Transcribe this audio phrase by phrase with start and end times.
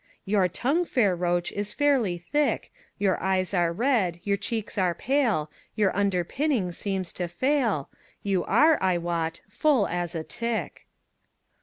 [0.25, 5.51] Your tongue, fair roach, is very thick, Your eyes are red, your cheeks are pale,
[5.75, 7.87] Your underpinning seems to fail,
[8.23, 10.87] You are, I wot, full as a tick.